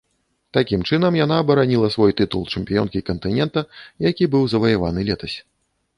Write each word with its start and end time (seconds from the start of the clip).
Такім 0.57 0.85
чынам 0.89 1.17
яна 1.17 1.35
абараніла 1.43 1.91
свой 1.97 2.15
тытул 2.21 2.41
чэмпіёнкі 2.55 3.03
кантынента, 3.11 3.65
які 4.09 4.31
быў 4.37 4.43
заваяваны 4.55 5.09
летась. 5.13 5.37